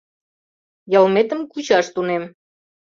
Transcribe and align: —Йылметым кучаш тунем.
—Йылметым 0.91 1.41
кучаш 1.51 1.85
тунем. 1.93 2.23